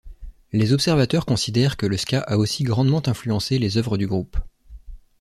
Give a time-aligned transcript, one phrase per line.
[0.51, 4.35] Les observateurs considèrent que le ska a aussi grandement influencé les œuvres du groupe.